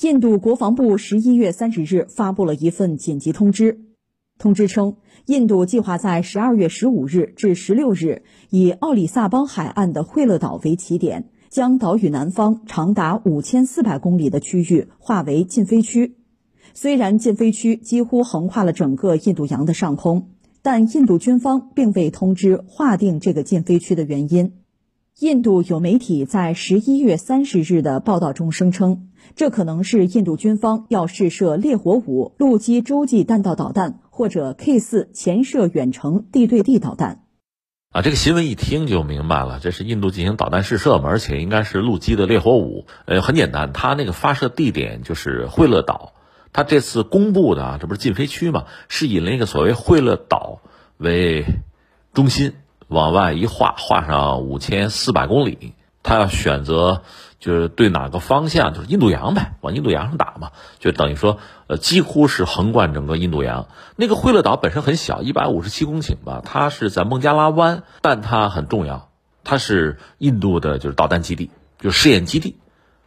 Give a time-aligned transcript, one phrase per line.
[0.00, 3.82] 印度国防部十一月三十日发布了一份紧急通知，
[4.38, 16.16] 通知称，印度计划在十二月十五日至十六日，以奥里萨邦海岸的惠勒岛为起点，将岛屿南方长达五千四百公里的区域划为禁飞区。
[16.72, 20.30] 虽然禁飞区几乎横跨了整个印度洋的上空，
[20.62, 24.54] 但印度军方并未通知划定这个禁飞区的原因。
[25.18, 37.24] 印度有媒体在十一月三十日的报道中声称，这可能是印度军方要试射烈火五陆基洲际弹道导弹或者 K 四潜射远程地对地导弹。
[37.90, 42.86] 啊，这个新闻一听就明白了，这是印度进行导弹试射嘛，而且应该是陆基的烈火五。
[43.04, 46.14] 呃，很简单，它那个发射地点就是惠勒岛。
[46.54, 50.62] 它这次公布的啊，这不是禁飞区嘛，是以那个所谓惠勒岛
[50.96, 51.44] 为
[52.14, 52.54] 中心。
[52.92, 57.02] 往外一画，画上五千四百公里，他要选择
[57.40, 63.66] 就是对哪个方向，就是印度洋呗，往印度洋上打嘛，就等于说，呃，几乎是横贯整个印度洋。
[63.96, 69.08] 那个惠勒岛本身很小，一百五十七公顷吧，它是在孟加拉湾，但它很重要，
[69.42, 72.58] 它是印度的就是导弹基地，就试验基地。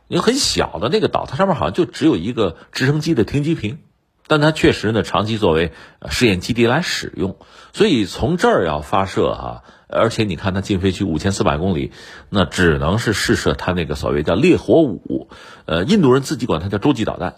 [0.07, 3.79] 因为很小的那个岛，它上面好像就只有一个直升机的停机坪。
[4.27, 5.71] 但它确实呢，长期作为
[6.09, 7.37] 试验基地来使用，
[7.73, 11.91] 所以从这儿要发射哈，而且你看它禁飞区五千四百公里，
[12.29, 15.29] 那只能是试射它那个所谓叫烈火五，
[15.65, 17.35] 呃，印度人自己管它叫洲际导弹。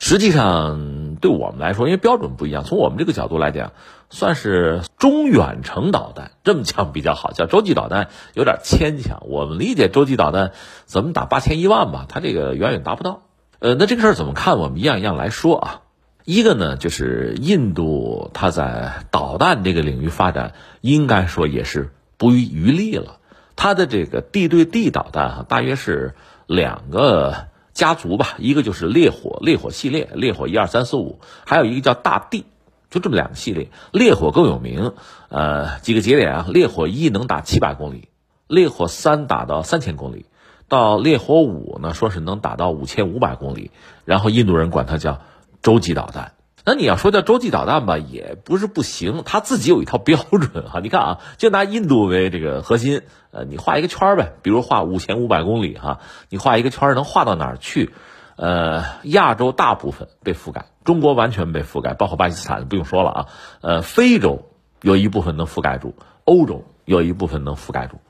[0.00, 3.72] 实际上对我们来说，因为标准不一样，从我们这个角度来讲，
[4.10, 9.22] 算是中远程导弹，这么讲比较好，叫洲际导弹有点牵强。
[9.28, 10.50] 我们理解洲际导弹
[10.84, 13.22] 怎么打八千一万吧，它这个远远达不到。
[13.60, 14.58] 呃，那这个事儿怎么看？
[14.58, 15.81] 我们一样一样来说啊。
[16.24, 23.18] 一个呢，就是印度它在导弹这个领域发展，应该说也是不遗余力了。
[23.56, 26.14] 它的这个地对地导弹哈，大约是
[26.46, 32.44] 两个家族吧，一个就是烈火烈火系列，烈火一二三四五，还有一个叫大地，
[32.88, 33.68] 就这么两个系列。
[33.90, 34.92] 烈火更有名，
[35.28, 38.08] 呃，几个节点啊，烈火一能打七百公里，
[38.46, 40.26] 烈火三打到三千公里，
[40.68, 43.72] 到烈火五呢，说是能打到五千五百公里，
[44.04, 45.20] 然后印度人管它叫。
[45.62, 46.32] 洲际导弹，
[46.64, 50.80] 那你要说叫洲际导弹吧，也不是不行，它自己有一套标准哈。
[50.80, 57.92] 你看啊，就拿印度为这个核心，呃，你画一个圈呗，比如画五千五百公里哈，你画一个圈能画到哪儿去？
[58.34, 63.26] 呃，亚洲大部分被覆盖，中国完全被覆盖，包括巴基斯坦不用说了啊。
[63.60, 64.48] 呃，非洲
[64.80, 68.00] 有一部分能覆盖住，欧洲有一部分能覆盖住，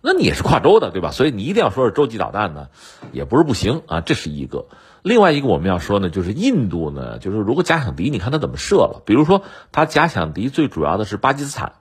[0.00, 1.10] 那你也是跨洲的对吧？
[1.10, 2.68] 所以你一定要说是洲际导弹呢，
[3.10, 4.66] 也不是不行啊，这是一个。
[5.02, 9.02] 另外一个我们要说呢，就是印度呢，就是如果假想敌，你看它怎么设了？
[9.04, 9.42] 比如说，
[9.72, 11.72] 它假想敌最主要的是巴基斯坦，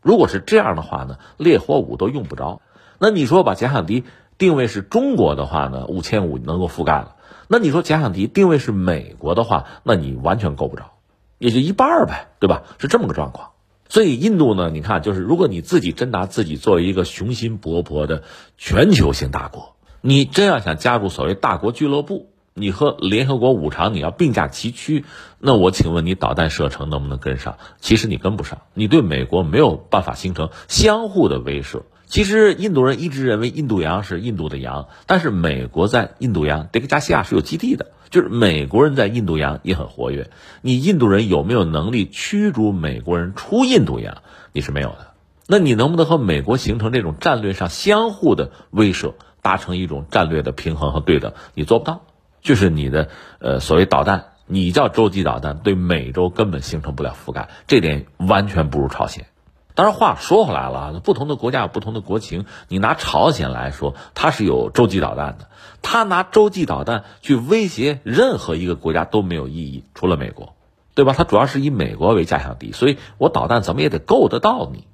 [0.00, 2.62] 如果是这样的话呢，烈火五都用不着。
[2.98, 4.04] 那你说把假想敌
[4.38, 7.16] 定位是中国的话呢，五千五能够覆盖了。
[7.48, 10.92] 那你说假想敌定位是美国的话，那你完全够不着，
[11.36, 12.62] 也就一半呗，对吧？
[12.78, 13.50] 是这么个状况。
[13.90, 18.22] 所以印度呢，你看，就是如果你自己真拿自己作为一个雄心勃勃的
[18.56, 22.29] 全球性大国，你真要想加入所谓大国俱乐部。
[22.54, 25.04] 你和联合国五常你要并驾齐驱，
[25.38, 27.56] 那我请问你导弹射程能不能跟上？
[27.80, 31.82] 其实你跟不上，你对美国没有办法形成相互的威慑。
[32.06, 40.28] 其实印度人一直认为印度洋是印度的洋，但是美国在印度洋德克加西亚是有基地的，就是美国人在印度洋也很活跃。
[40.60, 44.22] 你印度人有没有能力驱逐美国人出印度洋？
[44.52, 45.14] 你是没有的。
[45.46, 51.32] 那你能不能和美国形成这种战略上相互的威慑，达成一种战略的平衡和对等？
[51.54, 52.02] 你做不到。
[52.42, 53.08] 就是你的
[53.38, 59.26] 呃所谓导弹，你叫洲际导弹，对美洲根本形成不了覆盖，这点完全不如朝鲜。
[59.74, 62.44] 当然话说回来了，不同的国家有不同的国情。
[62.68, 65.48] 你拿朝鲜来说，它是有洲际导弹的，
[65.80, 70.54] 它拿洲际导弹去威胁任何一个国家都没有意义，除了美国，
[70.94, 71.14] 对吧？
[71.16, 74.86] 它主要是以美国为假想敌，所以我导弹怎么也得够得到你。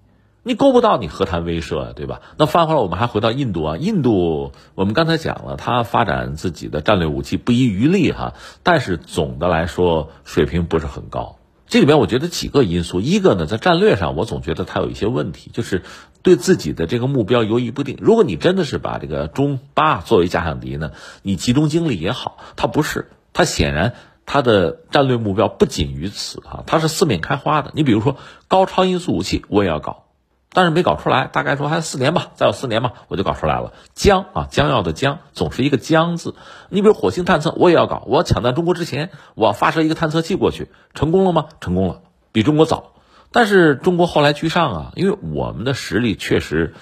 [0.47, 2.21] 你够不到，你何谈威慑啊，对吧？
[2.39, 3.77] 那翻回来，我们还回到印度啊。
[3.77, 11.38] 印度，我们刚才讲了，它发展自己的战略武器不遗余力哈，但是总的来说水平不是很高。
[11.67, 15.82] 这里面我觉得几个因素，一个呢，在战略上，我总觉得它有一些问题，就是
[16.23, 17.99] 对自己的这个目标犹豫不定。
[18.00, 20.93] 如果你真的是把这个中巴作为假想敌呢，
[21.23, 23.94] 你集中精力也好，它不是，它显然
[24.26, 27.73] 它的战略目标不仅于此啊，它是四面开花的。
[27.75, 28.17] 你比如说
[28.47, 30.05] 高超音速武器，我也要搞。
[30.56, 33.75] 但是没搞出来，大概说还四年吧，再有四年吧，我就搞出来了。
[33.93, 36.35] 将啊，将要的将，总是一个将字。
[36.70, 41.49] 你比如火星探测，我也要搞，我要抢在中国之前，我要发射一个探测器过去，成功了吗？
[41.61, 42.00] 成功了，
[42.32, 42.93] 比中国早。
[43.32, 46.73] 但是中国后来居上啊，因为我们的实力确实，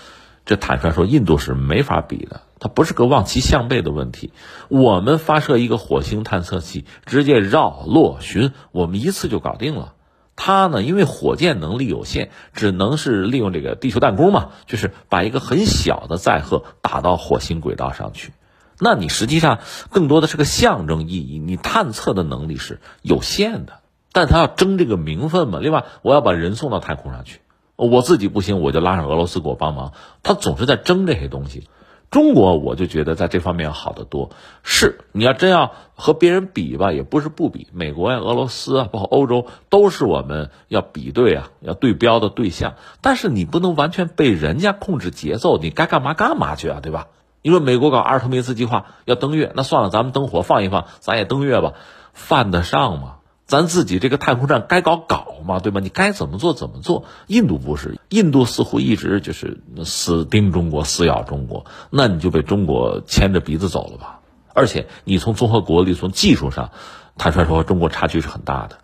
[0.46, 2.42] 这坦率说，印度是没法比的。
[2.60, 4.32] 它不是个望其项背的问题。
[4.68, 9.94] 我们发射一个火星探测器，直接绕、落、巡，我们一次就搞定了。
[10.36, 18.32] 它呢，因为火箭能力有限，只能是利用这个地球弹弓嘛，就是把一个很小的载荷打到火星轨道上去。
[18.80, 19.60] 那你实际上
[19.90, 23.74] 更多的是个象征意义，你探测的能力是有限的，
[24.12, 25.60] 但他要争这个名分嘛。
[25.62, 27.40] 另外，我要把人送到太空上去，
[27.76, 29.92] 我自己不行，我就拉上俄罗斯给我帮忙。
[30.24, 31.68] 他总是在争这些东西。
[32.14, 34.30] 中国我就觉得在这方面要好得多。
[34.62, 37.66] 是，你要真要和别人比吧，也不是不比。
[37.72, 42.74] 美国呀、俄罗斯啊，包括欧洲，都是我们要比对啊、要对标的对象。
[43.00, 47.08] 但是你不能完全被人家控制节奏，你该干嘛干嘛去啊，对吧？
[47.42, 51.72] 你说美国搞阿尔特密斯计划要登月，那算了，咱们灯火放一放，咱也登月吧，
[52.12, 53.16] 犯得上吗？
[53.46, 55.80] 咱自己这个太空站该搞搞嘛，对吧？
[55.80, 57.04] 你该怎么做怎么做。
[57.26, 64.20] 印度不是，印度似乎一直就是死盯中国，死咬中国，那你就被中国牵着鼻子走了吧？
[64.54, 66.70] 而且你从综合国力、从技术上，
[67.18, 68.78] 坦率说，中国差距是很大的。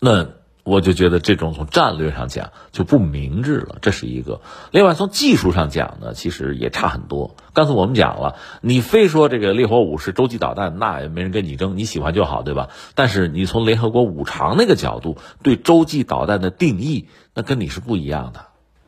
[0.00, 0.28] 那。
[0.66, 4.40] 我就觉得这种从战略上讲就不明智了，这是一个。
[4.72, 7.36] 另外从技术上讲呢，其实也差很多。
[7.52, 12.70] 刚才我们讲了，你非说这个烈火五是洲际导弹，那也没人跟你争，你喜欢就好，对吧？
[12.96, 18.46] 但是你从联合国五常那个角度对洲际导弹的定义，那跟你是不一样的。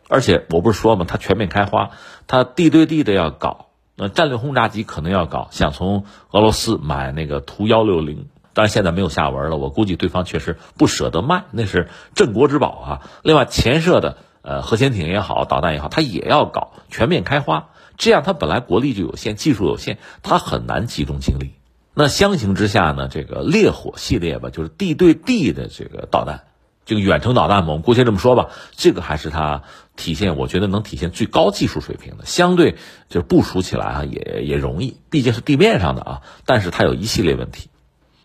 [0.08, 1.90] 而且我不是说嘛，它全面开花，
[2.26, 8.26] 它地对地的要搞，那战略轰炸机可能要搞，想从俄罗斯买那个图幺六零。
[8.58, 12.90] 但是现在没有下文了，我估计对方确实不舍得卖，那是镇国之宝啊。
[13.22, 17.68] 另外，前射的呃核潜艇也好，导弹也好，它也要搞全面开花，
[17.98, 21.52] 这样它本来国力就有限，技术有限，它很难集中精力。
[21.94, 26.40] 那相形之下呢，这个烈火系列吧，就是地对地的这个导弹，
[26.84, 29.62] 这个远程导弹嘛，我们姑且这么说吧，这个还是它
[29.94, 32.74] 体现，我觉得能体现最高技术水平的，相对
[33.08, 37.70] 就部署起来啊也也容易，毕竟是地面上的啊，但是它有一系列问题。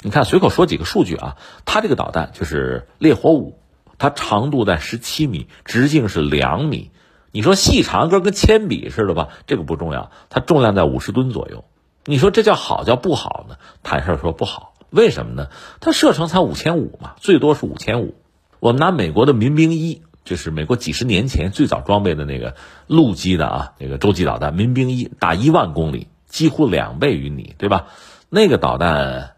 [0.06, 3.58] 你看，随口说几个数据啊，它这个导弹就是烈火五，
[3.98, 6.92] 它长度在十七米，直径是两米。
[7.32, 11.64] 你说细长跟跟铅笔似的吧，这个不重要，它重量在五十吨左右。
[12.04, 13.56] 你说这叫好叫不好呢？
[13.82, 15.48] 坦率说不好，为什么呢？
[15.80, 18.14] 它射程才五千五嘛，最多是五千五。
[18.60, 22.56] 我们拿美国的民兵一，就是美国几十年前最早装备的那个
[22.88, 27.88] 陆基的啊，那个洲际导弹民兵一，打一万公里，几乎两倍于你，对吧？
[28.28, 29.33] 那个导弹。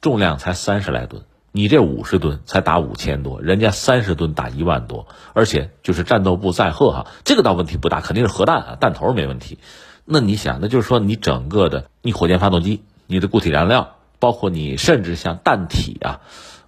[0.00, 9.58] 重量才三十来吨，你这五十吨才打五千多，人家三十吨打一万多，而且就是战斗部载荷哈，这个倒问题不大，肯定是核弹啊，弹头没问题。
[10.04, 16.20] 那你想，那就是说你整个的，你火箭发动机、你的固体燃料，包括你甚至像弹体啊，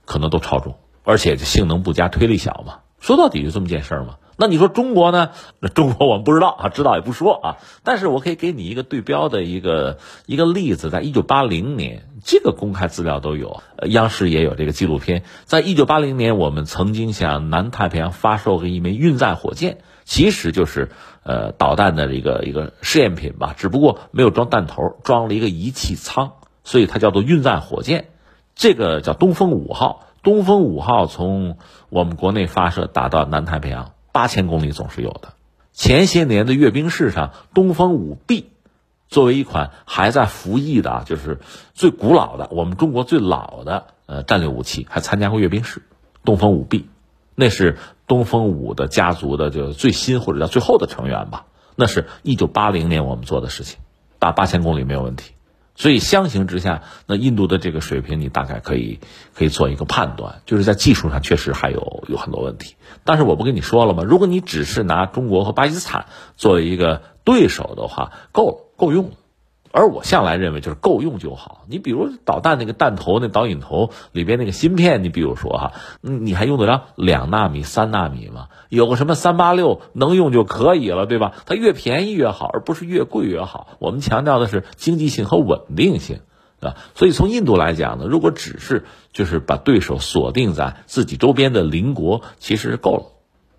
[0.04, 2.80] 可能都超重，而且性能不佳，推力小嘛。
[3.00, 4.16] 说到底就这么件事儿嘛。
[4.40, 5.32] 那你说中国呢？
[5.58, 7.56] 那中国我们不知道啊，知道也不说啊。
[7.84, 15.24] 但是我可以给你一个对标的一个一个例子，在一九八零年，这个公开资料都有，央视也有这个纪录片。
[15.44, 20.88] 在一九八零年，我们曾经向南太平洋发射过一枚运载火箭，其实就是
[21.22, 26.32] 呃导弹的一个一个试验品吧，只不过没有装弹头，装了一个仪器舱，
[26.64, 28.06] 所以它叫做运载火箭。
[28.54, 31.58] 这个叫东风五号，东风五号从
[31.90, 33.92] 我们国内发射打到南太平洋。
[34.12, 35.34] 八千公里总是有的。
[35.72, 38.50] 前些年的阅兵式上，东风五 B
[39.08, 41.40] 作为一款还在服役的啊，就是
[41.74, 45.82] 最古老的我们中国最老的呃战略武器，还参加过阅兵式。
[46.24, 46.88] 东风五 B，
[47.34, 51.46] 那是东风五的家族的就最新或者叫最后的成员吧。
[51.76, 53.78] 那是一九八零年我们做的事情，
[54.18, 55.32] 打八千公里没有问题。
[55.80, 59.00] 所以相形之下，那印度的这个水平，你大概可以
[59.32, 62.74] 可以做一个判断，就是在技术上确实还有有很多问题。
[63.02, 64.02] 但是我不跟你说了吗？
[64.06, 66.04] 如果你只是拿中国和巴基斯坦
[66.36, 69.12] 作为一个对手的话，够了，够用了。
[69.72, 71.64] 而我向来认为就是够用就好。
[71.68, 78.48] 你比如导弹那个弹头、那导引头里边那个芯片，你比如说哈，你还用得着两纳米、三纳米吗？
[78.68, 81.34] 有个什么三八六能用就可以了，对吧？
[81.46, 83.68] 它越便宜越好，而不是越贵越好。
[83.78, 86.20] 我们强调的是经济性和稳定性，
[86.60, 86.76] 啊。
[86.94, 93.04] 所以从印度来讲呢，如果只是就是把对手锁定在自己周边的邻国，其实是够了。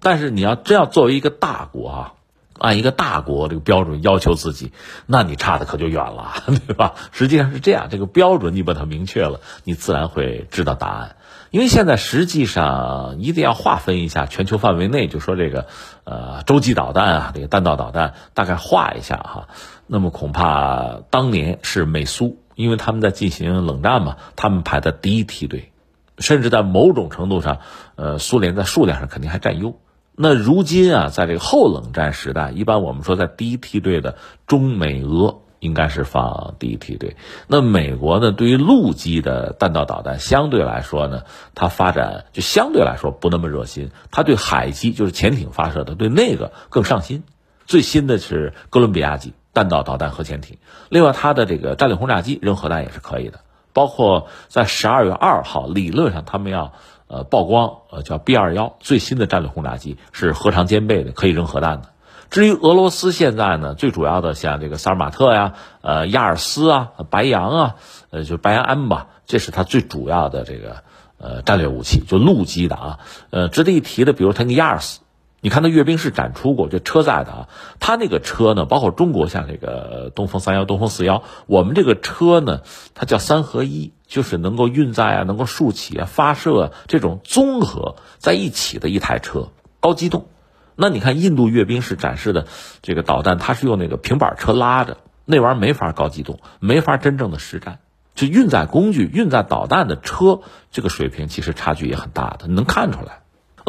[0.02, 2.14] 但是你要真要作为一个大国啊。
[2.62, 4.72] 按一个大国这个标准要求自己，
[5.08, 6.34] 那你差的可就远了，
[6.68, 6.94] 对吧？
[7.12, 11.16] 实际上是这样，这个标准你把它明确了，你自然会知道答案。
[11.50, 15.66] 因为现在实际上一定要划分一下全球范围内，就说这个
[16.04, 19.48] 呃洲际导弹啊，这个弹道导弹大概划一下哈。
[19.88, 25.72] 那么恐怕当年是美苏，因为他们在进行冷战嘛，他们排在第一梯队，
[26.20, 27.58] 甚至在某种程度上，
[27.96, 29.80] 呃，苏联在数量上肯定还占优。
[30.16, 37.16] 那如今啊，在这个后冷战时代，一般我们说在第一梯队的中美俄应该是放第一梯队。
[37.48, 41.24] 那美国呢，对于陆基的弹道导弹相对来说呢，
[41.56, 43.92] 它发展就相对来说不那么热心。
[44.12, 47.24] 它对海基就是潜艇发射的，对那个更上心。
[47.66, 50.58] 最新的是哥伦比亚级弹道导弹核潜艇，
[50.90, 53.40] 另外它的这个战略轰炸机扔核弹也是可以的。
[53.74, 56.74] 包括在十二月二号，理论上他们要
[57.12, 61.90] 呃曝光，呃叫 B 二幺最新的战略轰炸机是核常兼备的，可以扔核弹的。
[62.30, 67.76] 至于俄罗斯现在呢，最主要的像这个萨尔马特呀、呃亚尔斯啊、白杨啊，
[68.10, 70.84] 呃就白杨 M 吧，这是它最主要的这个
[71.18, 73.00] 呃战略武器，就陆基的啊。
[73.32, 75.02] 呃，值得一提的，比如它那个亚尔斯。
[75.44, 77.50] 你看，它阅兵式展出过，就车载的啊。
[77.80, 82.62] 它那个车呢，包括中国像这个东风三幺、东风四幺，我们这个车呢，
[82.94, 90.28] 它叫三合一，就是能够运载啊，能够竖起啊，发射这种综合在一起的一台车，高机动。
[90.76, 92.46] 那你看印度阅兵式展示的
[92.84, 97.80] 这个导弹，它是用那个平板车拉着，那玩意儿没法高机动，没法真正的实战。
[98.14, 103.21] 就运载工具、运载导弹的车，这个水平其实差距也很大的，你能看出来。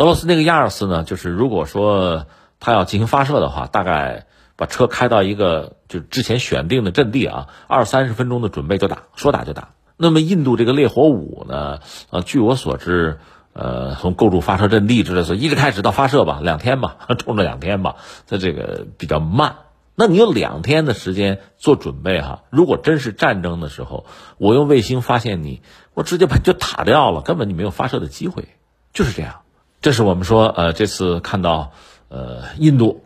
[0.02, 2.26] 俄罗斯那个亚尔斯呢，就是如果说
[2.58, 9.74] 他要进行发射的话，大概把车开到一个就之前选定的阵地啊，二三十分钟的准备就打，说打就打。
[9.96, 11.78] 那么印度这个烈火五呢，
[12.10, 13.20] 呃，据我所知，
[13.52, 17.94] 呃，从构筑发射阵地之类的，一直开始到发射吧，两天吧， 冲着两天吧，
[18.26, 19.54] 它这个比较慢。
[19.94, 24.04] 那你有两天的时间做准备哈，如果真是战争的时候，
[24.38, 25.62] 我用卫星发现你，
[25.94, 28.48] 我直接把就打掉了，根本你没有发射的机会，
[28.92, 29.42] 就是这样。
[29.82, 31.72] 这是我们说，呃，这次看到，
[32.08, 33.02] 呃，印度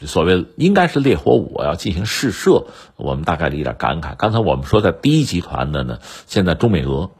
[0.00, 2.64] 所谓应该是烈火五要进行试射，
[2.96, 4.16] 我们大概的一点感慨。
[4.16, 7.10] 刚才我们说在第一集团的呢，现在中美俄，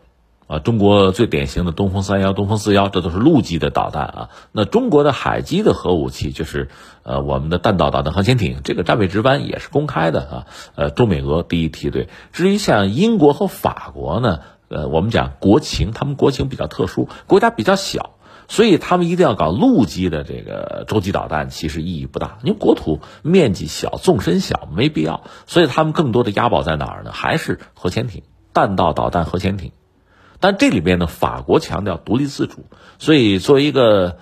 [0.47, 4.31] 啊，中国最典型的东风三幺、东风四幺，这都是陆基的导弹啊。
[4.53, 6.71] 那中国的海基的核武器就是
[7.03, 10.47] 呃我们的弹道导弹核潜艇，这个战备值班也是公开的啊。
[10.77, 12.09] 呃，中美俄第一梯队。
[12.33, 18.13] 至于像英国和法国呢，呃，我们讲国情，他们国情比较特殊，国家比较小。
[18.49, 25.25] 所以他们一定要搞陆基的这个洲际导弹，其实意义不大，因为国土面积小，纵深小，没必要。
[25.47, 27.13] 所以他们更多的押宝在哪儿呢？
[27.13, 28.23] 还是核潜艇、
[28.53, 29.73] 弹道导弹核潜艇。
[30.41, 32.67] 但这里边呢，法国强调独立自主，
[32.99, 34.19] 所以作为一个。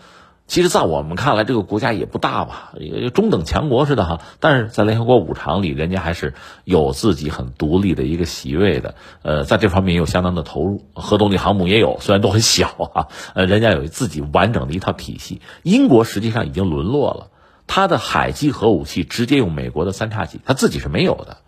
[0.53, 4.21] 其实，在我们看来，这个国家也不大吧，也中等强国似的哈。
[4.39, 8.95] 但是在联合国五常里，人家还是有自己很独立的一个席位的。
[9.23, 13.09] 呃，在这方面也有相当的投入，核动力航母也有，虽然都很小啊。
[13.35, 15.41] 呃，人家有自己完整的一套体系。
[15.63, 17.29] 英国实际上已经沦落了，
[17.67, 21.39] 它的海基核武器直接用美国的三叉戟，它自己是没有的。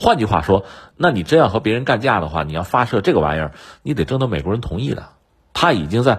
[0.00, 0.64] 换句话说，
[0.96, 3.52] 那你真要和别人干架的话，你要发射这个玩意儿，
[3.84, 5.10] 你得征得美国人同意的。
[5.52, 6.18] 他已经在。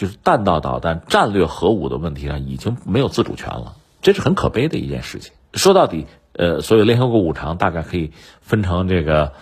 [0.00, 5.34] 就是弹道导弹、战略核武的问题上已经没有自主权了，这是很可悲的一件事情。
[5.52, 9.34] 说到底，呃，所有联合国五常大概可以分成这个，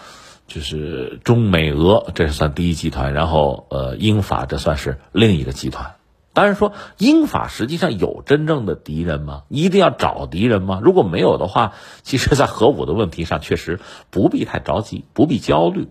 [0.49, 5.95] 就是中美俄，这是算第一集团，然后呃英法这算是另一个集团。
[6.33, 9.45] 当然说英法实际上有真正的敌人吗？
[9.49, 10.81] 一定要找敌人吗？
[10.83, 13.79] 如果没有的话，其实在核武的问题上确实
[14.11, 15.87] 不必太着急，不必焦虑。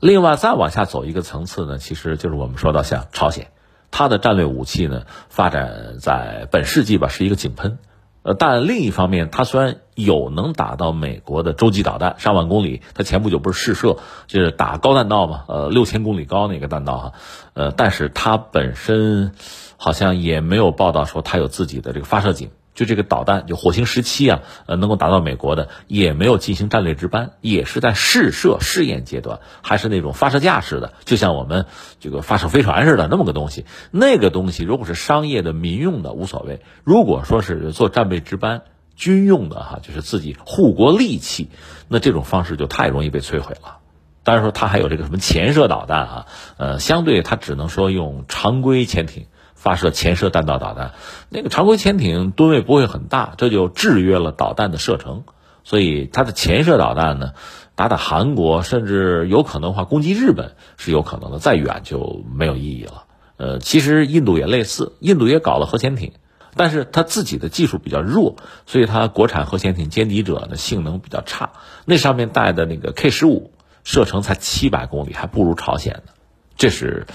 [0.00, 3.52] 另外再往下走一个层次呢，其实就是我们说到像朝鲜。
[3.90, 7.78] 它的战略武器呢，发展在本世纪吧，是一个井喷，
[8.22, 17.12] 呃，但另一方面，它虽然有能打到美国的洲际导弹上万公里，它前不久不是试射，就是打高弹道嘛，呃，六千公里高那个弹道哈，
[17.54, 19.32] 呃，但是它本身
[19.76, 22.50] 好像也没有报道说它有自己的这个发射井。
[22.78, 31.66] 就这个导弹，就火星十七啊，呃，能够达到美国的，也没有进行战略值班，也是在试射试验阶段，还是那种发射架式的，就像我们
[31.98, 33.64] 这个发射飞船似的那么个东西。
[33.90, 38.62] 那个东西如果是商业的、民用的无所谓，如果说是做战备值班、
[38.94, 41.50] 军用的哈，就是自己护国利器，
[41.88, 43.78] 那这种方式就太容易被摧毁了。
[44.22, 46.26] 当然说它还有这个什么潜射导弹啊，
[46.58, 49.26] 呃，相对它只能说用常规潜艇。
[49.58, 50.92] 发射潜射弹道导弹，
[51.28, 55.24] 那个常规潜艇吨位不会很大，这就制约了导弹的射程。
[55.64, 57.32] 所以它的潜射导弹呢，
[57.74, 63.04] 打打韩国，甚至有可能话攻击日本是有可能的，再远就没有意义了。
[63.36, 66.12] 呃，其实印度也类似，印度也搞了核潜艇，
[66.56, 71.50] 但是它自己的技术比较弱，所以它国产核潜艇歼敌者呢性能比较差。
[71.84, 73.52] 那上面带的那个 K 十五
[73.84, 76.12] 射程才七百公里，还不如朝鲜呢。
[76.56, 77.06] 这是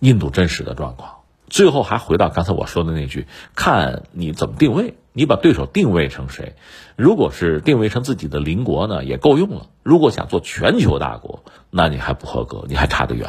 [0.00, 1.19] 印度真实的状况。
[1.50, 6.54] 最后还回到刚才我说的那句，看你怎么定位，你把对手定位成谁？
[6.96, 13.28] 如果是定位成自己的邻国呢，也够用了；如果想做全球大国，那你还不合格，你还差得远。